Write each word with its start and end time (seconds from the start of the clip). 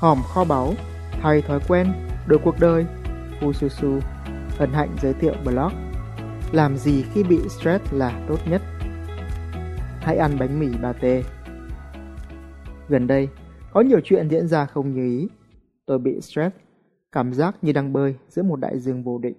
Hòm 0.00 0.18
kho 0.22 0.44
báu, 0.44 0.72
hay 1.10 1.42
thói 1.42 1.60
quen, 1.68 1.92
đổi 2.26 2.38
cuộc 2.44 2.54
đời, 2.60 2.86
Fususu, 3.40 4.00
hân 4.58 4.72
hạnh 4.72 4.96
giới 5.02 5.14
thiệu 5.14 5.34
blog. 5.44 5.72
Làm 6.52 6.76
gì 6.76 7.02
khi 7.02 7.24
bị 7.24 7.48
stress 7.48 7.92
là 7.92 8.24
tốt 8.28 8.38
nhất? 8.50 8.62
Hãy 10.00 10.16
ăn 10.16 10.36
bánh 10.38 10.60
mì 10.60 10.68
ba 10.82 10.92
tê. 10.92 11.22
Gần 12.88 13.06
đây, 13.06 13.28
có 13.72 13.80
nhiều 13.80 14.00
chuyện 14.04 14.28
diễn 14.30 14.48
ra 14.48 14.66
không 14.66 14.94
như 14.94 15.18
ý. 15.18 15.28
Tôi 15.86 15.98
bị 15.98 16.20
stress, 16.20 16.56
cảm 17.12 17.32
giác 17.32 17.56
như 17.62 17.72
đang 17.72 17.92
bơi 17.92 18.16
giữa 18.28 18.42
một 18.42 18.56
đại 18.56 18.78
dương 18.78 19.02
vô 19.02 19.18
định, 19.18 19.36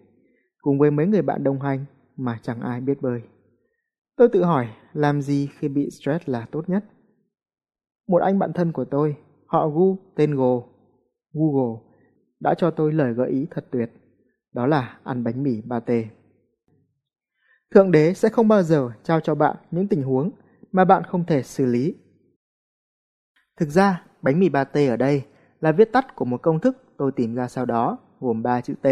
cùng 0.62 0.80
với 0.80 0.92
mấy 0.92 1.08
người 1.08 1.22
bạn 1.22 1.44
đồng 1.44 1.62
hành 1.62 1.86
mà 2.18 2.40
chẳng 2.42 2.62
ai 2.62 2.82
biết 2.82 3.02
bơi. 3.02 3.22
Tôi 4.16 4.30
tự 4.30 4.44
hỏi 4.44 4.68
làm 4.94 5.22
gì 5.22 5.50
khi 5.60 5.68
bị 5.68 5.90
stress 5.90 6.30
là 6.30 6.46
tốt 6.52 6.70
nhất. 6.70 6.84
Một 8.08 8.22
anh 8.22 8.40
bạn 8.40 8.54
thân 8.54 8.72
của 8.72 8.86
tôi, 8.86 9.16
họ 9.52 9.70
Gu 9.70 9.98
tên 10.16 10.36
Go, 10.36 10.62
Google, 11.34 11.80
đã 12.40 12.54
cho 12.58 12.72
tôi 12.72 12.94
lời 12.94 13.14
gợi 13.14 13.30
ý 13.30 13.48
thật 13.52 13.66
tuyệt. 13.72 13.92
Đó 14.54 14.68
là 14.68 15.00
ăn 15.04 15.24
bánh 15.24 15.44
mì 15.44 15.62
ba 15.62 15.80
tê. 15.80 16.06
Thượng 17.74 17.92
đế 17.92 18.14
sẽ 18.14 18.30
không 18.30 18.48
bao 18.48 18.64
giờ 18.64 18.90
trao 19.04 19.20
cho 19.20 19.36
bạn 19.36 19.56
những 19.72 19.88
tình 19.88 20.04
huống 20.04 20.32
mà 20.72 20.86
bạn 20.86 21.04
không 21.04 21.26
thể 21.26 21.44
xử 21.44 21.66
lý. 21.66 21.96
Thực 23.60 23.70
ra, 23.70 24.04
bánh 24.22 24.40
mì 24.40 24.50
ba 24.50 24.64
tê 24.64 24.88
ở 24.88 24.98
đây 24.98 25.24
là 25.62 25.72
viết 25.72 25.92
tắt 25.92 26.16
của 26.16 26.26
một 26.26 26.42
công 26.42 26.60
thức 26.60 26.78
tôi 26.98 27.12
tìm 27.12 27.36
ra 27.36 27.48
sau 27.48 27.66
đó 27.66 27.98
gồm 28.20 28.44
3 28.44 28.62
chữ 28.62 28.74
T. 28.82 28.88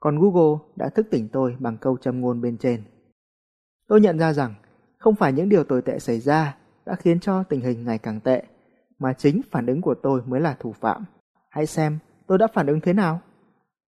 Còn 0.00 0.18
Google 0.18 0.58
đã 0.76 0.88
thức 0.88 1.06
tỉnh 1.10 1.28
tôi 1.28 1.56
bằng 1.58 1.78
câu 1.78 1.96
châm 1.96 2.20
ngôn 2.20 2.40
bên 2.40 2.58
trên. 2.58 2.82
Tôi 3.88 4.00
nhận 4.00 4.18
ra 4.18 4.32
rằng 4.32 4.54
không 4.98 5.14
phải 5.14 5.32
những 5.32 5.48
điều 5.48 5.64
tồi 5.64 5.82
tệ 5.82 5.98
xảy 5.98 6.20
ra 6.20 6.56
đã 6.86 6.94
khiến 6.94 7.20
cho 7.20 7.42
tình 7.42 7.60
hình 7.60 7.84
ngày 7.84 7.98
càng 7.98 8.20
tệ, 8.20 8.42
mà 8.98 9.12
chính 9.12 9.40
phản 9.50 9.66
ứng 9.66 9.80
của 9.80 9.94
tôi 10.02 10.22
mới 10.26 10.40
là 10.40 10.56
thủ 10.60 10.72
phạm. 10.72 11.04
Hãy 11.50 11.66
xem 11.66 11.98
tôi 12.26 12.38
đã 12.38 12.46
phản 12.46 12.66
ứng 12.66 12.80
thế 12.80 12.92
nào. 12.92 13.20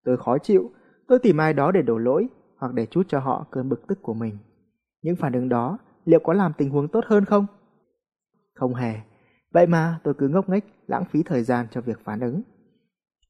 Tôi 0.05 0.17
khó 0.17 0.39
chịu, 0.39 0.71
tôi 1.09 1.19
tìm 1.19 1.41
ai 1.41 1.53
đó 1.53 1.73
để 1.73 1.83
đổ 1.83 1.99
lỗi 1.99 2.29
hoặc 2.57 2.75
để 2.75 2.87
chút 2.87 3.03
cho 3.09 3.19
họ 3.19 3.47
cơn 3.51 3.69
bực 3.69 3.87
tức 3.87 3.99
của 4.03 4.15
mình. 4.15 4.39
Những 5.03 5.17
phản 5.17 5.33
ứng 5.33 5.49
đó 5.49 5.79
liệu 6.05 6.21
có 6.21 6.33
làm 6.33 6.53
tình 6.59 6.71
huống 6.71 6.89
tốt 6.89 7.05
hơn 7.07 7.25
không? 7.25 7.47
Không 8.55 8.75
hề. 8.75 8.95
Vậy 9.53 9.67
mà 9.67 10.01
tôi 10.05 10.15
cứ 10.15 10.29
ngốc 10.29 10.49
nghếch 10.49 10.65
lãng 10.87 11.05
phí 11.05 11.23
thời 11.23 11.43
gian 11.43 11.67
cho 11.71 11.81
việc 11.81 12.05
phản 12.05 12.21
ứng. 12.21 12.43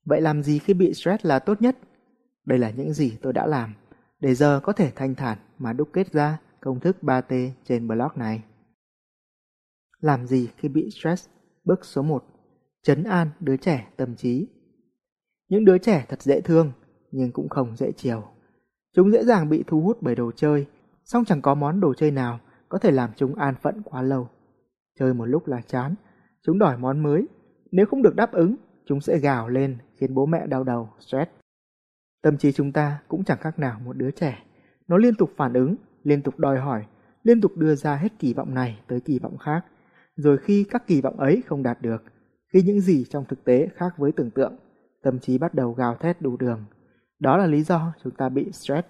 Vậy 0.04 0.20
làm 0.20 0.42
gì 0.42 0.58
khi 0.58 0.74
bị 0.74 0.94
stress 0.94 1.26
là 1.26 1.38
tốt 1.38 1.62
nhất? 1.62 1.76
Đây 2.44 2.58
là 2.58 2.70
những 2.70 2.92
gì 2.92 3.18
tôi 3.22 3.32
đã 3.32 3.46
làm, 3.46 3.74
để 4.20 4.34
giờ 4.34 4.60
có 4.62 4.72
thể 4.72 4.92
thanh 4.96 5.14
thản 5.14 5.38
mà 5.58 5.72
đúc 5.72 5.88
kết 5.92 6.12
ra 6.12 6.38
công 6.60 6.80
thức 6.80 6.96
3T 7.02 7.50
trên 7.64 7.88
blog 7.88 8.10
này. 8.14 8.42
Làm 10.00 10.26
gì 10.26 10.48
khi 10.56 10.68
bị 10.68 10.90
stress? 10.90 11.28
Bước 11.68 11.84
số 11.84 12.02
1. 12.02 12.24
Chấn 12.82 13.04
an 13.04 13.30
đứa 13.40 13.56
trẻ 13.56 13.88
tâm 13.96 14.16
trí. 14.16 14.48
Những 15.48 15.64
đứa 15.64 15.78
trẻ 15.78 16.06
thật 16.08 16.22
dễ 16.22 16.40
thương, 16.40 16.72
nhưng 17.10 17.32
cũng 17.32 17.48
không 17.48 17.76
dễ 17.76 17.92
chiều. 17.96 18.22
Chúng 18.94 19.12
dễ 19.12 19.24
dàng 19.24 19.48
bị 19.48 19.64
thu 19.66 19.80
hút 19.80 19.98
bởi 20.00 20.14
đồ 20.14 20.32
chơi, 20.36 20.66
song 21.04 21.24
chẳng 21.24 21.42
có 21.42 21.54
món 21.54 21.80
đồ 21.80 21.94
chơi 21.94 22.10
nào 22.10 22.40
có 22.68 22.78
thể 22.78 22.90
làm 22.90 23.10
chúng 23.16 23.34
an 23.34 23.54
phận 23.62 23.82
quá 23.84 24.02
lâu. 24.02 24.28
Chơi 24.98 25.14
một 25.14 25.24
lúc 25.24 25.46
là 25.46 25.60
chán, 25.60 25.94
chúng 26.42 26.58
đòi 26.58 26.78
món 26.78 27.02
mới. 27.02 27.28
Nếu 27.70 27.86
không 27.86 28.02
được 28.02 28.16
đáp 28.16 28.32
ứng, 28.32 28.56
chúng 28.86 29.00
sẽ 29.00 29.18
gào 29.18 29.48
lên 29.48 29.78
khiến 29.94 30.14
bố 30.14 30.26
mẹ 30.26 30.46
đau 30.46 30.64
đầu, 30.64 30.88
stress. 31.00 31.30
Tâm 32.22 32.38
trí 32.38 32.52
chúng 32.52 32.72
ta 32.72 32.98
cũng 33.08 33.24
chẳng 33.24 33.38
khác 33.40 33.58
nào 33.58 33.80
một 33.84 33.96
đứa 33.96 34.10
trẻ. 34.10 34.44
Nó 34.88 34.96
liên 34.96 35.14
tục 35.14 35.30
phản 35.36 35.52
ứng, 35.52 35.76
liên 36.04 36.22
tục 36.22 36.38
đòi 36.38 36.58
hỏi, 36.58 36.84
liên 37.22 37.40
tục 37.40 37.52
đưa 37.56 37.74
ra 37.74 37.96
hết 37.96 38.12
kỳ 38.18 38.34
vọng 38.34 38.54
này 38.54 38.80
tới 38.86 39.00
kỳ 39.00 39.18
vọng 39.18 39.38
khác. 39.38 39.64
Rồi 40.18 40.38
khi 40.38 40.64
các 40.70 40.86
kỳ 40.86 41.00
vọng 41.00 41.20
ấy 41.20 41.42
không 41.46 41.62
đạt 41.62 41.82
được, 41.82 42.02
khi 42.52 42.62
những 42.62 42.80
gì 42.80 43.04
trong 43.10 43.24
thực 43.28 43.44
tế 43.44 43.68
khác 43.74 43.94
với 43.98 44.12
tưởng 44.12 44.30
tượng, 44.30 44.56
tâm 45.02 45.18
trí 45.18 45.38
bắt 45.38 45.54
đầu 45.54 45.72
gào 45.72 45.94
thét 45.94 46.22
đủ 46.22 46.36
đường. 46.36 46.64
Đó 47.18 47.36
là 47.36 47.46
lý 47.46 47.62
do 47.62 47.92
chúng 48.04 48.14
ta 48.14 48.28
bị 48.28 48.52
stress. 48.52 48.88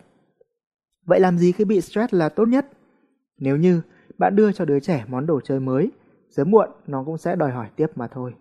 Vậy 1.06 1.20
làm 1.20 1.38
gì 1.38 1.52
khi 1.52 1.64
bị 1.64 1.80
stress 1.80 2.14
là 2.14 2.28
tốt 2.28 2.48
nhất? 2.48 2.66
Nếu 3.38 3.56
như 3.56 3.82
bạn 4.18 4.36
đưa 4.36 4.52
cho 4.52 4.64
đứa 4.64 4.80
trẻ 4.80 5.04
món 5.08 5.26
đồ 5.26 5.40
chơi 5.40 5.60
mới, 5.60 5.90
sớm 6.30 6.50
muộn 6.50 6.68
nó 6.86 7.04
cũng 7.04 7.18
sẽ 7.18 7.36
đòi 7.36 7.50
hỏi 7.50 7.68
tiếp 7.76 7.86
mà 7.94 8.08
thôi. 8.08 8.34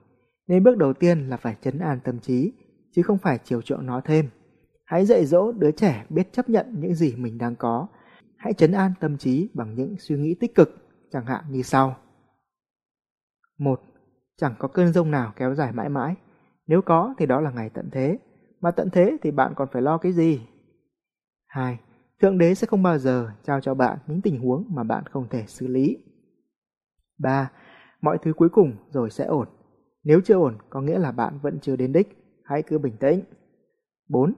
Nên 0.48 0.64
bước 0.64 0.78
đầu 0.78 0.94
tiên 0.94 1.30
là 1.30 1.38
phải 1.38 1.56
chấn 1.62 1.80
an 1.80 2.00
tâm 2.04 2.20
trí, 2.20 2.54
chứ 2.92 3.02
không 3.02 3.18
phải 3.18 3.40
chiều 3.44 3.62
chuộng 3.62 3.86
nó 3.86 4.02
thêm. 4.06 4.26
Hãy 4.86 5.06
dạy 5.06 5.26
dỗ 5.26 5.52
đứa 5.52 5.72
trẻ 5.72 6.06
biết 6.10 6.34
chấp 6.34 6.50
nhận 6.50 6.66
những 6.80 6.94
gì 6.94 7.16
mình 7.16 7.38
đang 7.38 7.56
có. 7.56 7.88
Hãy 8.38 8.54
chấn 8.54 8.72
an 8.72 8.92
tâm 9.00 9.18
trí 9.18 9.50
bằng 9.54 9.76
những 9.76 9.96
suy 10.00 10.16
nghĩ 10.16 10.36
tích 10.40 10.56
cực, 10.56 10.70
chẳng 11.12 11.26
hạn 11.26 11.44
như 11.50 11.62
sau 11.62 11.96
một 13.58 13.82
Chẳng 14.38 14.54
có 14.60 14.68
cơn 14.68 14.94
rông 14.94 15.12
nào 15.12 15.34
kéo 15.36 15.56
dài 15.56 15.72
mãi 15.72 15.90
mãi. 15.90 16.16
Nếu 16.68 16.82
có 16.82 17.16
thì 17.18 17.26
đó 17.26 17.42
là 17.42 17.52
ngày 17.52 17.70
tận 17.70 17.90
thế. 17.92 18.18
Mà 18.62 18.72
tận 18.72 18.90
thế 18.90 19.18
thì 19.22 19.32
bạn 19.32 19.54
còn 19.56 19.68
phải 19.72 19.82
lo 19.82 19.98
cái 19.98 20.12
gì? 20.12 20.42
hai, 21.48 21.80
Thượng 22.22 22.38
đế 22.38 22.56
sẽ 22.56 22.68
không 22.68 22.84
bao 22.84 22.98
giờ 22.98 23.32
trao 23.44 23.62
cho 23.62 23.74
bạn 23.74 23.98
những 24.08 24.22
tình 24.22 24.40
huống 24.40 24.66
mà 24.70 24.84
bạn 24.84 25.04
không 25.12 25.28
thể 25.30 25.44
xử 25.48 25.68
lý. 25.68 25.98
3. 27.20 27.52
Mọi 28.02 28.18
thứ 28.22 28.34
cuối 28.34 28.50
cùng 28.50 28.76
rồi 28.90 29.10
sẽ 29.10 29.26
ổn. 29.26 29.48
Nếu 30.04 30.22
chưa 30.22 30.36
ổn 30.36 30.58
có 30.70 30.82
nghĩa 30.82 31.00
là 31.00 31.12
bạn 31.12 31.40
vẫn 31.42 31.60
chưa 31.60 31.76
đến 31.76 31.94
đích, 31.94 32.18
hãy 32.44 32.64
cứ 32.64 32.78
bình 32.78 32.98
tĩnh. 32.98 33.22
4. 34.10 34.34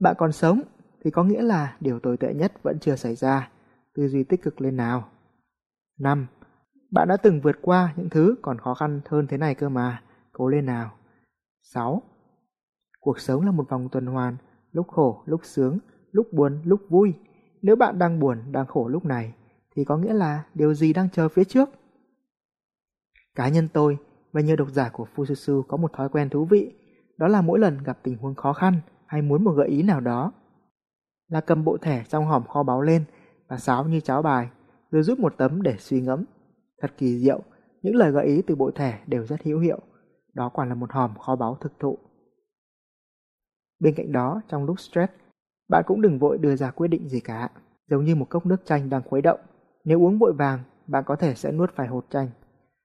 Bạn 0.00 0.14
còn 0.18 0.32
sống 0.32 0.60
thì 1.04 1.10
có 1.10 1.24
nghĩa 1.24 1.42
là 1.42 1.76
điều 1.80 2.00
tồi 2.00 2.16
tệ 2.16 2.34
nhất 2.34 2.52
vẫn 2.62 2.78
chưa 2.80 2.96
xảy 2.96 3.14
ra, 3.14 3.50
tư 3.94 4.08
duy 4.08 4.24
tích 4.24 4.42
cực 4.42 4.60
lên 4.60 4.76
nào. 4.76 5.08
5. 5.98 6.26
Bạn 6.90 7.08
đã 7.08 7.16
từng 7.16 7.40
vượt 7.40 7.56
qua 7.62 7.92
những 7.96 8.10
thứ 8.10 8.36
còn 8.42 8.58
khó 8.58 8.74
khăn 8.74 9.00
hơn 9.08 9.26
thế 9.26 9.36
này 9.36 9.54
cơ 9.54 9.68
mà, 9.68 10.02
cố 10.32 10.48
lên 10.48 10.66
nào. 10.66 10.90
6. 11.62 12.02
Cuộc 13.00 13.20
sống 13.20 13.44
là 13.44 13.50
một 13.50 13.68
vòng 13.68 13.88
tuần 13.92 14.06
hoàn, 14.06 14.36
lúc 14.72 14.88
khổ, 14.88 15.22
lúc 15.26 15.40
sướng, 15.44 15.78
lúc 16.12 16.32
buồn, 16.32 16.62
lúc 16.64 16.80
vui. 16.88 17.14
Nếu 17.62 17.76
bạn 17.76 17.98
đang 17.98 18.20
buồn, 18.20 18.52
đang 18.52 18.66
khổ 18.66 18.88
lúc 18.88 19.04
này, 19.04 19.34
thì 19.74 19.84
có 19.84 19.96
nghĩa 19.96 20.14
là 20.14 20.44
điều 20.54 20.74
gì 20.74 20.92
đang 20.92 21.10
chờ 21.10 21.28
phía 21.28 21.44
trước? 21.44 21.68
Cá 23.34 23.48
nhân 23.48 23.68
tôi 23.72 23.98
và 24.32 24.40
nhiều 24.40 24.56
độc 24.56 24.68
giả 24.70 24.90
của 24.92 25.06
Fususu 25.16 25.62
có 25.62 25.76
một 25.76 25.92
thói 25.92 26.08
quen 26.08 26.30
thú 26.30 26.44
vị, 26.44 26.74
đó 27.16 27.28
là 27.28 27.40
mỗi 27.40 27.58
lần 27.58 27.82
gặp 27.82 27.98
tình 28.02 28.16
huống 28.18 28.34
khó 28.34 28.52
khăn 28.52 28.80
hay 29.06 29.22
muốn 29.22 29.44
một 29.44 29.52
gợi 29.52 29.68
ý 29.68 29.82
nào 29.82 30.00
đó, 30.00 30.32
là 31.28 31.40
cầm 31.40 31.64
bộ 31.64 31.76
thẻ 31.76 32.04
trong 32.08 32.26
hòm 32.26 32.46
kho 32.46 32.62
báu 32.62 32.82
lên 32.82 33.04
và 33.48 33.58
sáo 33.58 33.84
như 33.84 34.00
cháo 34.00 34.22
bài, 34.22 34.50
rồi 34.90 35.02
rút 35.02 35.18
một 35.18 35.34
tấm 35.36 35.62
để 35.62 35.76
suy 35.78 36.00
ngẫm. 36.00 36.24
Thật 36.80 36.90
kỳ 36.98 37.18
diệu, 37.18 37.42
những 37.82 37.96
lời 37.96 38.12
gợi 38.12 38.26
ý 38.26 38.42
từ 38.42 38.54
bộ 38.54 38.70
thẻ 38.70 39.00
đều 39.06 39.26
rất 39.26 39.42
hữu 39.42 39.58
hiệu. 39.58 39.80
Đó 40.34 40.48
quả 40.48 40.64
là 40.64 40.74
một 40.74 40.92
hòm 40.92 41.18
kho 41.18 41.36
báu 41.36 41.54
thực 41.54 41.72
thụ. 41.78 41.98
Bên 43.80 43.94
cạnh 43.94 44.12
đó, 44.12 44.40
trong 44.48 44.64
lúc 44.64 44.80
stress, 44.80 45.12
bạn 45.68 45.84
cũng 45.86 46.00
đừng 46.00 46.18
vội 46.18 46.38
đưa 46.38 46.56
ra 46.56 46.70
quyết 46.70 46.88
định 46.88 47.08
gì 47.08 47.20
cả. 47.20 47.50
Giống 47.90 48.04
như 48.04 48.14
một 48.14 48.26
cốc 48.30 48.46
nước 48.46 48.64
chanh 48.64 48.90
đang 48.90 49.02
khuấy 49.02 49.22
động. 49.22 49.40
Nếu 49.84 50.02
uống 50.02 50.18
vội 50.18 50.32
vàng, 50.32 50.60
bạn 50.86 51.04
có 51.06 51.16
thể 51.16 51.34
sẽ 51.34 51.52
nuốt 51.52 51.70
phải 51.74 51.88
hột 51.88 52.06
chanh. 52.10 52.28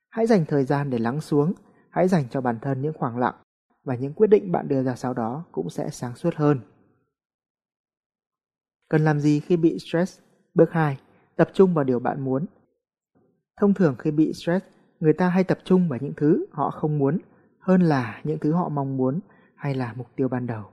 Hãy 0.10 0.28
dành 0.28 0.46
thời 0.46 0.64
gian 0.64 0.90
để 0.90 0.98
lắng 0.98 1.22
xuống, 1.22 1.54
hãy 1.90 2.08
dành 2.08 2.24
cho 2.30 2.42
bản 2.42 2.60
thân 2.62 2.82
những 2.82 2.94
khoảng 2.98 3.18
lặng 3.18 3.36
và 3.84 3.96
những 3.96 4.14
quyết 4.14 4.28
định 4.28 4.52
bạn 4.52 4.68
đưa 4.68 4.84
ra 4.84 4.96
sau 4.96 5.14
đó 5.14 5.46
cũng 5.52 5.70
sẽ 5.70 5.90
sáng 5.90 6.16
suốt 6.16 6.36
hơn. 6.36 6.60
Cần 8.90 9.04
làm 9.04 9.20
gì 9.20 9.40
khi 9.40 9.58
bị 9.58 9.80
stress? 9.80 10.20
Bước 10.54 10.72
2. 10.72 10.98
Tập 11.36 11.50
trung 11.54 11.74
vào 11.74 11.84
điều 11.84 12.00
bạn 12.00 12.22
muốn. 12.22 12.46
Thông 13.58 13.74
thường 13.74 13.96
khi 14.00 14.12
bị 14.12 14.34
stress, 14.34 14.66
người 15.00 15.14
ta 15.14 15.30
hay 15.30 15.44
tập 15.44 15.60
trung 15.64 15.90
vào 15.90 16.00
những 16.02 16.14
thứ 16.18 16.46
họ 16.52 16.72
không 16.72 16.98
muốn 16.98 17.18
hơn 17.60 17.82
là 17.82 18.22
những 18.24 18.40
thứ 18.40 18.52
họ 18.52 18.70
mong 18.70 18.98
muốn 18.98 19.20
hay 19.56 19.76
là 19.76 19.94
mục 19.98 20.08
tiêu 20.16 20.28
ban 20.28 20.48
đầu. 20.48 20.64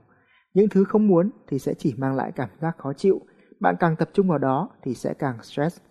Những 0.53 0.69
thứ 0.69 0.83
không 0.83 1.07
muốn 1.07 1.29
thì 1.47 1.59
sẽ 1.59 1.73
chỉ 1.73 1.93
mang 1.97 2.15
lại 2.15 2.31
cảm 2.35 2.49
giác 2.61 2.77
khó 2.77 2.93
chịu. 2.93 3.21
Bạn 3.59 3.75
càng 3.79 3.95
tập 3.95 4.09
trung 4.13 4.27
vào 4.27 4.37
đó 4.37 4.69
thì 4.83 4.93
sẽ 4.93 5.13
càng 5.13 5.43
stress. 5.43 5.81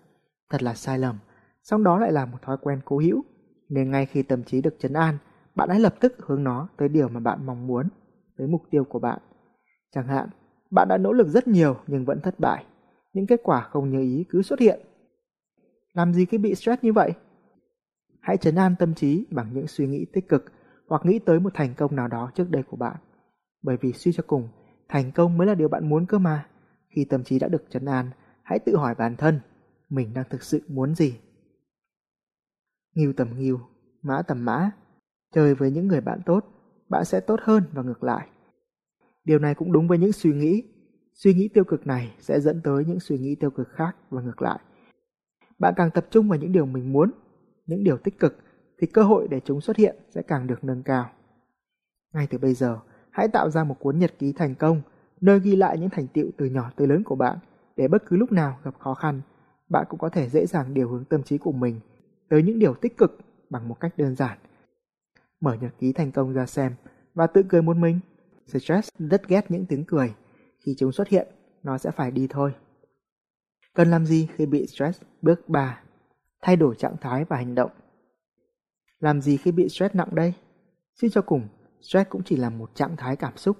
Thật 0.49 0.63
là 0.63 0.73
sai 0.73 0.99
lầm. 0.99 1.15
Song 1.63 1.83
đó 1.83 1.99
lại 1.99 2.11
là 2.11 2.25
một 2.25 2.37
thói 2.41 2.57
quen 2.61 2.79
cố 2.85 2.97
hữu. 2.97 3.23
Nên 3.69 3.91
ngay 3.91 4.05
khi 4.05 4.23
tâm 4.23 4.43
trí 4.43 4.61
được 4.61 4.75
chấn 4.79 4.93
an, 4.93 5.17
bạn 5.55 5.69
hãy 5.69 5.79
lập 5.79 5.95
tức 5.99 6.13
hướng 6.19 6.43
nó 6.43 6.67
tới 6.77 6.89
điều 6.89 7.09
mà 7.09 7.19
bạn 7.19 7.45
mong 7.45 7.67
muốn, 7.67 7.87
tới 8.37 8.47
mục 8.47 8.61
tiêu 8.71 8.83
của 8.83 8.99
bạn. 8.99 9.19
Chẳng 9.95 10.07
hạn, 10.07 10.29
bạn 10.71 10.87
đã 10.87 10.97
nỗ 10.97 11.13
lực 11.13 11.27
rất 11.27 11.47
nhiều 11.47 11.75
nhưng 11.87 12.05
vẫn 12.05 12.21
thất 12.21 12.39
bại. 12.39 12.65
Những 13.13 13.27
kết 13.27 13.39
quả 13.43 13.61
không 13.61 13.89
như 13.89 14.01
ý 14.01 14.25
cứ 14.29 14.41
xuất 14.41 14.59
hiện. 14.59 14.79
Làm 15.93 16.13
gì 16.13 16.25
khi 16.25 16.37
bị 16.37 16.55
stress 16.55 16.83
như 16.83 16.93
vậy? 16.93 17.11
Hãy 18.19 18.37
chấn 18.37 18.55
an 18.55 18.75
tâm 18.79 18.93
trí 18.93 19.25
bằng 19.31 19.53
những 19.53 19.67
suy 19.67 19.87
nghĩ 19.87 20.05
tích 20.13 20.29
cực 20.29 20.45
hoặc 20.87 21.05
nghĩ 21.05 21.19
tới 21.19 21.39
một 21.39 21.53
thành 21.53 21.73
công 21.73 21.95
nào 21.95 22.07
đó 22.07 22.31
trước 22.35 22.49
đây 22.49 22.63
của 22.63 22.77
bạn. 22.77 22.95
Bởi 23.63 23.77
vì 23.81 23.93
suy 23.93 24.11
cho 24.11 24.23
cùng, 24.27 24.49
thành 24.89 25.11
công 25.11 25.37
mới 25.37 25.47
là 25.47 25.55
điều 25.55 25.67
bạn 25.67 25.89
muốn 25.89 26.05
cơ 26.05 26.19
mà. 26.19 26.47
Khi 26.89 27.05
tâm 27.05 27.23
trí 27.23 27.39
đã 27.39 27.47
được 27.47 27.63
chấn 27.69 27.85
an, 27.85 28.09
hãy 28.43 28.59
tự 28.59 28.75
hỏi 28.75 28.95
bản 28.97 29.15
thân, 29.15 29.39
mình 29.89 30.13
đang 30.13 30.25
thực 30.29 30.43
sự 30.43 30.61
muốn 30.67 30.95
gì? 30.95 31.19
Nghiêu 32.95 33.13
tầm 33.17 33.39
nghiêu, 33.39 33.59
mã 34.01 34.21
tầm 34.21 34.45
mã. 34.45 34.71
Chơi 35.33 35.55
với 35.55 35.71
những 35.71 35.87
người 35.87 36.01
bạn 36.01 36.19
tốt, 36.25 36.45
bạn 36.89 37.05
sẽ 37.05 37.19
tốt 37.19 37.39
hơn 37.43 37.63
và 37.71 37.81
ngược 37.81 38.03
lại. 38.03 38.27
Điều 39.23 39.39
này 39.39 39.55
cũng 39.55 39.71
đúng 39.71 39.87
với 39.87 39.97
những 39.97 40.11
suy 40.11 40.33
nghĩ. 40.33 40.63
Suy 41.13 41.33
nghĩ 41.33 41.49
tiêu 41.53 41.63
cực 41.63 41.87
này 41.87 42.15
sẽ 42.19 42.39
dẫn 42.39 42.61
tới 42.63 42.85
những 42.85 42.99
suy 42.99 43.17
nghĩ 43.17 43.35
tiêu 43.35 43.51
cực 43.51 43.67
khác 43.69 43.95
và 44.09 44.21
ngược 44.21 44.41
lại. 44.41 44.59
Bạn 45.61 45.73
càng 45.77 45.91
tập 45.91 46.05
trung 46.11 46.29
vào 46.29 46.39
những 46.39 46.51
điều 46.51 46.65
mình 46.65 46.93
muốn, 46.93 47.11
những 47.67 47.83
điều 47.83 47.97
tích 47.97 48.19
cực, 48.19 48.37
thì 48.79 48.87
cơ 48.87 49.03
hội 49.03 49.27
để 49.27 49.39
chúng 49.45 49.61
xuất 49.61 49.77
hiện 49.77 49.95
sẽ 50.09 50.21
càng 50.21 50.47
được 50.47 50.63
nâng 50.63 50.83
cao. 50.83 51.09
Ngay 52.13 52.27
từ 52.29 52.37
bây 52.37 52.53
giờ, 52.53 52.79
hãy 53.11 53.27
tạo 53.27 53.49
ra 53.49 53.63
một 53.63 53.75
cuốn 53.79 53.99
nhật 53.99 54.13
ký 54.19 54.33
thành 54.33 54.55
công, 54.55 54.81
nơi 55.21 55.39
ghi 55.39 55.55
lại 55.55 55.77
những 55.77 55.89
thành 55.89 56.07
tựu 56.07 56.25
từ 56.37 56.45
nhỏ 56.45 56.71
tới 56.75 56.87
lớn 56.87 57.03
của 57.03 57.15
bạn, 57.15 57.37
để 57.75 57.87
bất 57.87 58.03
cứ 58.05 58.15
lúc 58.17 58.31
nào 58.31 58.59
gặp 58.63 58.79
khó 58.79 58.93
khăn, 58.93 59.21
bạn 59.69 59.85
cũng 59.89 59.99
có 59.99 60.09
thể 60.09 60.29
dễ 60.29 60.45
dàng 60.45 60.73
điều 60.73 60.89
hướng 60.89 61.05
tâm 61.05 61.23
trí 61.23 61.37
của 61.37 61.51
mình 61.51 61.79
tới 62.29 62.43
những 62.43 62.59
điều 62.59 62.73
tích 62.73 62.97
cực 62.97 63.17
bằng 63.49 63.67
một 63.67 63.79
cách 63.79 63.93
đơn 63.97 64.15
giản. 64.15 64.37
Mở 65.41 65.53
nhật 65.61 65.71
ký 65.79 65.93
thành 65.93 66.11
công 66.11 66.33
ra 66.33 66.45
xem 66.45 66.75
và 67.13 67.27
tự 67.27 67.43
cười 67.49 67.61
một 67.61 67.77
mình. 67.77 67.99
Stress 68.47 68.89
rất 68.99 69.27
ghét 69.27 69.51
những 69.51 69.65
tiếng 69.65 69.85
cười. 69.85 70.13
Khi 70.59 70.75
chúng 70.77 70.91
xuất 70.91 71.07
hiện, 71.07 71.27
nó 71.63 71.77
sẽ 71.77 71.91
phải 71.91 72.11
đi 72.11 72.27
thôi. 72.29 72.53
Cần 73.75 73.91
làm 73.91 74.05
gì 74.05 74.27
khi 74.35 74.45
bị 74.45 74.67
stress? 74.67 75.01
Bước 75.21 75.49
3. 75.49 75.81
Thay 76.41 76.55
đổi 76.55 76.75
trạng 76.75 76.95
thái 77.01 77.25
và 77.25 77.37
hành 77.37 77.55
động. 77.55 77.71
Làm 78.99 79.21
gì 79.21 79.37
khi 79.37 79.51
bị 79.51 79.69
stress 79.69 79.95
nặng 79.95 80.09
đây? 80.11 80.33
Suy 81.01 81.09
cho 81.09 81.21
cùng, 81.21 81.47
stress 81.81 82.09
cũng 82.09 82.23
chỉ 82.23 82.35
là 82.35 82.49
một 82.49 82.75
trạng 82.75 82.95
thái 82.97 83.15
cảm 83.15 83.37
xúc. 83.37 83.57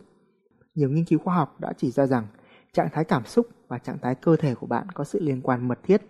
Nhiều 0.75 0.89
nghiên 0.89 1.05
cứu 1.05 1.19
khoa 1.19 1.35
học 1.35 1.59
đã 1.59 1.73
chỉ 1.77 1.91
ra 1.91 2.07
rằng 2.07 2.27
trạng 2.73 2.89
thái 2.93 3.03
cảm 3.03 3.25
xúc 3.25 3.47
và 3.67 3.77
trạng 3.77 3.97
thái 4.01 4.15
cơ 4.15 4.35
thể 4.35 4.55
của 4.55 4.67
bạn 4.67 4.89
có 4.93 5.03
sự 5.03 5.19
liên 5.19 5.41
quan 5.41 5.67
mật 5.67 5.79
thiết. 5.83 6.01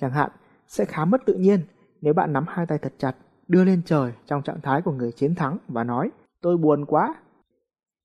Chẳng 0.00 0.12
hạn, 0.12 0.30
sẽ 0.66 0.84
khá 0.84 1.04
mất 1.04 1.20
tự 1.26 1.34
nhiên 1.34 1.60
nếu 2.00 2.14
bạn 2.14 2.32
nắm 2.32 2.44
hai 2.48 2.66
tay 2.66 2.78
thật 2.78 2.92
chặt, 2.98 3.16
đưa 3.48 3.64
lên 3.64 3.82
trời 3.86 4.12
trong 4.26 4.42
trạng 4.42 4.60
thái 4.60 4.82
của 4.82 4.92
người 4.92 5.12
chiến 5.12 5.34
thắng 5.34 5.58
và 5.68 5.84
nói 5.84 6.10
tôi 6.40 6.56
buồn 6.56 6.84
quá. 6.84 7.14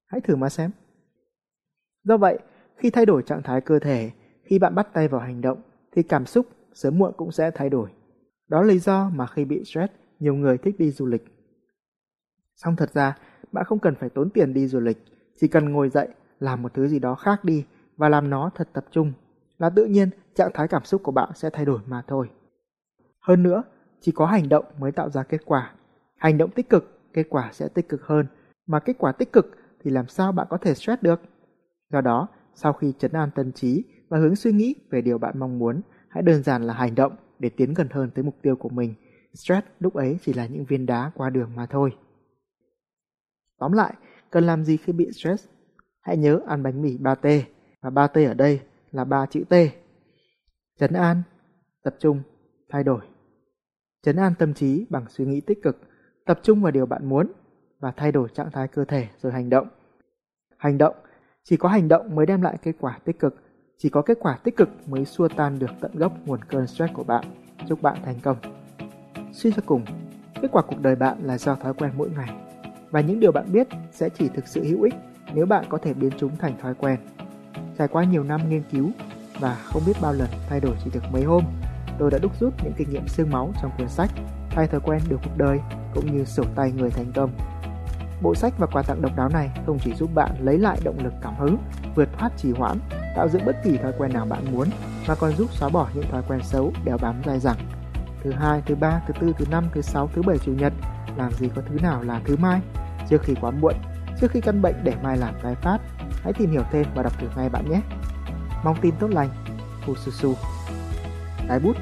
Hãy 0.06 0.22
thử 0.22 0.36
mà 0.36 0.50
xem. 0.50 0.72
Do 2.04 2.18
vậy, 2.18 2.40
khi 2.76 2.90
thay 2.90 3.06
đổi 3.06 3.24
trạng 3.24 3.44
thái 3.44 3.62
cơ 3.62 3.80
thể, 3.80 4.12
khi 4.50 4.60
bạn 4.60 4.76
bắt 4.76 4.88
tay 4.94 5.08
vào 5.08 5.22
hành 5.22 5.42
động, 5.42 5.62
thì 5.92 6.04
cảm 6.04 6.26
xúc 6.26 6.46
sớm 6.74 6.98
muộn 6.98 7.14
cũng 7.18 7.32
sẽ 7.32 7.52
thay 7.52 7.70
đổi. 7.70 7.90
Đó 8.48 8.62
là 8.62 8.68
lý 8.68 8.80
do 8.80 9.10
mà 9.10 9.28
khi 9.28 9.46
bị 9.46 9.64
stress, 9.64 9.94
nhiều 10.20 10.36
người 10.36 10.58
thích 10.58 10.76
đi 10.80 10.92
du 10.92 11.06
lịch. 11.06 11.26
Song 12.56 12.76
thật 12.76 12.94
ra, 12.94 13.18
bạn 13.52 13.66
không 13.66 13.80
cần 13.80 13.96
phải 13.96 14.10
tốn 14.10 14.30
tiền 14.30 14.54
đi 14.54 14.68
du 14.68 14.80
lịch, 14.80 14.98
chỉ 15.42 15.48
cần 15.48 15.70
ngồi 15.70 15.90
dậy, 15.90 16.08
làm 16.40 16.62
một 16.62 16.74
thứ 16.74 16.88
gì 16.88 17.00
đó 17.00 17.16
khác 17.16 17.44
đi 17.44 17.66
và 17.98 18.10
làm 18.10 18.30
nó 18.30 18.50
thật 18.56 18.70
tập 18.74 18.86
trung, 18.92 19.14
là 19.58 19.70
tự 19.70 19.86
nhiên 19.86 20.10
trạng 20.36 20.52
thái 20.54 20.68
cảm 20.68 20.84
xúc 20.84 21.04
của 21.04 21.12
bạn 21.12 21.30
sẽ 21.36 21.50
thay 21.50 21.66
đổi 21.66 21.80
mà 21.88 22.04
thôi. 22.08 22.30
Hơn 23.20 23.44
nữa, 23.44 23.64
chỉ 24.02 24.12
có 24.12 24.26
hành 24.26 24.50
động 24.50 24.66
mới 24.80 24.92
tạo 24.92 25.10
ra 25.10 25.24
kết 25.24 25.46
quả. 25.46 25.74
Hành 26.18 26.38
động 26.38 26.52
tích 26.52 26.70
cực, 26.70 27.00
kết 27.14 27.26
quả 27.30 27.50
sẽ 27.54 27.68
tích 27.68 27.90
cực 27.90 28.04
hơn, 28.04 28.26
mà 28.68 28.80
kết 28.80 28.96
quả 28.98 29.12
tích 29.12 29.34
cực 29.34 29.58
thì 29.84 29.92
làm 29.92 30.08
sao 30.08 30.32
bạn 30.32 30.48
có 30.50 30.58
thể 30.58 30.74
stress 30.74 31.02
được? 31.02 31.22
Do 31.92 32.02
đó, 32.02 32.28
sau 32.54 32.74
khi 32.74 32.94
chấn 33.00 33.12
an 33.12 33.30
tâm 33.36 33.52
trí 33.52 33.84
và 34.10 34.18
hướng 34.18 34.36
suy 34.36 34.52
nghĩ 34.52 34.76
về 34.90 35.02
điều 35.02 35.18
bạn 35.18 35.40
mong 35.40 35.60
muốn, 35.60 35.82
hãy 36.10 36.24
đơn 36.24 36.44
giản 36.44 36.64
là 36.64 36.74
hành 36.74 36.96
động 36.96 37.16
để 37.40 37.50
tiến 37.50 37.74
gần 37.74 37.88
hơn 37.92 38.10
tới 38.16 38.24
mục 38.24 38.36
tiêu 38.42 38.56
của 38.56 38.70
mình. 38.70 38.94
Stress 39.34 39.68
lúc 39.80 39.94
ấy 39.94 40.18
chỉ 40.22 40.34
là 40.34 40.46
những 40.46 40.66
viên 40.66 40.86
đá 40.86 41.12
qua 41.16 41.30
đường 41.30 41.52
mà 41.56 41.66
thôi. 41.66 41.92
Tóm 43.60 43.72
lại, 43.72 43.94
cần 44.30 44.44
làm 44.44 44.64
gì 44.64 44.78
khi 44.78 44.94
bị 44.94 45.12
stress? 45.12 45.48
Hãy 46.02 46.18
nhớ 46.18 46.40
ăn 46.48 46.64
bánh 46.64 46.82
mì 46.82 46.98
3T, 46.98 47.42
và 47.82 47.90
3T 47.90 48.28
ở 48.28 48.34
đây 48.34 48.62
là 48.92 49.04
ba 49.06 49.26
chữ 49.26 49.44
T. 49.50 49.54
Chấn 50.80 50.94
an, 50.94 51.22
tập 51.84 51.96
trung, 52.00 52.22
thay 52.70 52.84
đổi. 52.84 53.02
Chấn 54.04 54.16
an 54.16 54.34
tâm 54.40 54.54
trí 54.54 54.86
bằng 54.90 55.06
suy 55.10 55.26
nghĩ 55.26 55.42
tích 55.42 55.62
cực, 55.64 55.78
tập 56.26 56.40
trung 56.44 56.62
vào 56.62 56.72
điều 56.72 56.86
bạn 56.86 57.10
muốn 57.10 57.32
và 57.80 57.92
thay 57.92 58.12
đổi 58.12 58.30
trạng 58.34 58.52
thái 58.52 58.68
cơ 58.68 58.86
thể 58.86 59.08
rồi 59.18 59.32
hành 59.32 59.50
động. 59.50 59.68
Hành 60.58 60.78
động, 60.78 60.96
chỉ 61.44 61.58
có 61.58 61.70
hành 61.70 61.88
động 61.88 62.16
mới 62.16 62.26
đem 62.26 62.42
lại 62.42 62.58
kết 62.62 62.74
quả 62.80 63.00
tích 63.06 63.20
cực, 63.20 63.36
chỉ 63.82 63.90
có 63.90 64.02
kết 64.02 64.18
quả 64.22 64.38
tích 64.44 64.58
cực 64.58 64.70
mới 64.88 65.06
xua 65.06 65.28
tan 65.28 65.60
được 65.60 65.72
tận 65.80 65.92
gốc 65.94 66.14
nguồn 66.26 66.40
cơn 66.44 66.68
stress 66.68 66.94
của 66.94 67.04
bạn. 67.04 67.24
Chúc 67.68 67.82
bạn 67.82 67.98
thành 68.06 68.20
công. 68.24 68.38
Suy 69.32 69.52
cho 69.52 69.62
cùng, 69.66 69.86
kết 70.42 70.48
quả 70.52 70.62
cuộc 70.62 70.82
đời 70.82 70.96
bạn 70.96 71.18
là 71.24 71.38
do 71.38 71.56
thói 71.56 71.74
quen 71.74 71.92
mỗi 71.98 72.10
ngày 72.10 72.30
và 72.92 73.02
những 73.02 73.20
điều 73.20 73.32
bạn 73.32 73.46
biết 73.52 73.68
sẽ 73.92 74.10
chỉ 74.10 74.30
thực 74.30 74.48
sự 74.48 74.64
hữu 74.64 74.82
ích 74.82 74.94
nếu 75.34 75.46
bạn 75.46 75.66
có 75.70 75.78
thể 75.78 75.94
biến 75.94 76.12
chúng 76.18 76.38
thành 76.38 76.58
thói 76.62 76.74
quen. 76.74 77.00
Trải 77.78 77.88
qua 77.88 78.04
nhiều 78.04 78.24
năm 78.24 78.50
nghiên 78.50 78.64
cứu 78.72 78.92
và 79.40 79.56
không 79.56 79.82
biết 79.86 79.94
bao 80.02 80.14
lần 80.14 80.30
thay 80.50 80.60
đổi 80.60 80.76
chỉ 80.84 80.92
được 80.94 81.04
mấy 81.12 81.24
hôm, 81.24 81.44
tôi 82.00 82.12
đã 82.12 82.18
đúc 82.22 82.32
rút 82.40 82.54
những 82.64 82.74
kinh 82.78 82.90
nghiệm 82.90 83.08
xương 83.08 83.30
máu 83.30 83.54
trong 83.62 83.72
cuốn 83.78 83.90
sách 83.90 84.12
Thay 84.50 84.68
thói 84.68 84.80
quen 84.80 85.02
được 85.10 85.18
cuộc 85.24 85.38
đời 85.38 85.60
cũng 85.94 86.18
như 86.18 86.26
sổ 86.26 86.44
tay 86.56 86.72
người 86.72 86.90
thành 86.90 87.12
công. 87.16 87.32
Bộ 88.22 88.36
sách 88.36 88.54
và 88.58 88.68
quà 88.68 88.84
tặng 88.84 89.02
độc 89.02 89.18
đáo 89.18 89.30
này 89.30 89.50
không 89.66 89.80
chỉ 89.84 89.94
giúp 89.94 90.10
bạn 90.16 90.32
lấy 90.40 90.58
lại 90.58 90.80
động 90.84 91.04
lực 91.04 91.14
cảm 91.22 91.36
hứng, 91.36 91.58
vượt 91.96 92.10
thoát 92.18 92.38
trì 92.38 92.52
hoãn, 92.52 92.80
tạo 93.20 93.30
dựng 93.30 93.46
bất 93.46 93.64
kỳ 93.64 93.78
thói 93.78 93.94
quen 93.98 94.14
nào 94.14 94.26
bạn 94.26 94.46
muốn, 94.52 94.70
mà 95.08 95.16
còn 95.16 95.32
giúp 95.32 95.54
xóa 95.54 95.70
bỏ 95.70 95.88
những 95.94 96.12
thói 96.12 96.22
quen 96.28 96.40
xấu 96.44 96.74
đeo 96.84 96.98
bám 96.98 97.22
dai 97.26 97.40
dẳng. 97.40 97.58
Thứ 98.24 98.32
hai, 98.32 98.62
thứ 98.66 98.76
ba, 98.76 99.02
thứ 99.08 99.14
tư, 99.20 99.34
thứ 99.38 99.46
năm, 99.52 99.70
thứ 99.74 99.82
sáu, 99.82 100.10
thứ 100.14 100.22
bảy, 100.22 100.38
chủ 100.38 100.52
nhật, 100.52 100.74
làm 101.18 101.32
gì 101.32 101.50
có 101.56 101.62
thứ 101.70 101.80
nào 101.82 102.04
là 102.04 102.22
thứ 102.26 102.36
mai? 102.38 102.62
Trước 103.10 103.22
khi 103.24 103.34
quá 103.42 103.52
muộn, 103.52 103.74
trước 104.22 104.32
khi 104.32 104.42
căn 104.42 104.62
bệnh 104.62 104.76
để 104.84 104.94
mai 105.04 105.18
làm 105.18 105.34
tái 105.44 105.56
phát, 105.56 105.78
hãy 106.24 106.34
tìm 106.34 106.52
hiểu 106.52 106.64
thêm 106.72 106.86
và 106.96 107.04
đọc 107.04 107.20
thử 107.20 107.28
ngay 107.36 107.50
bạn 107.50 107.70
nhé. 107.70 107.82
Mong 108.64 108.78
tin 108.82 108.96
tốt 109.00 109.08
lành, 109.12 109.30
Fususu. 109.86 110.34
Tái 111.48 111.60
bút, 111.60 111.76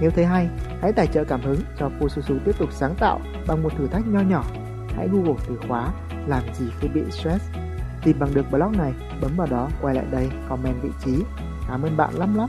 nếu 0.00 0.10
thấy 0.10 0.26
hay, 0.26 0.48
hãy 0.82 0.92
tài 0.92 1.06
trợ 1.06 1.24
cảm 1.24 1.40
hứng 1.42 1.60
cho 1.78 1.90
Fususu 2.00 2.38
tiếp 2.44 2.52
tục 2.58 2.68
sáng 2.72 2.94
tạo 2.94 3.20
bằng 3.46 3.62
một 3.62 3.72
thử 3.78 3.86
thách 3.86 4.06
nho 4.06 4.20
nhỏ. 4.20 4.44
Hãy 4.96 5.08
Google 5.12 5.44
từ 5.48 5.58
khóa 5.68 5.92
làm 6.26 6.42
gì 6.54 6.66
khi 6.80 6.88
bị 6.88 7.00
stress. 7.10 7.63
Tìm 8.04 8.18
bằng 8.18 8.34
được 8.34 8.50
blog 8.50 8.72
này, 8.72 8.92
bấm 9.20 9.30
vào 9.36 9.46
đó, 9.50 9.68
quay 9.82 9.94
lại 9.94 10.06
đây, 10.10 10.30
comment 10.48 10.82
vị 10.82 10.90
trí. 11.04 11.24
Cảm 11.68 11.82
ơn 11.82 11.96
bạn 11.96 12.14
lắm 12.14 12.34
lắm. 12.34 12.48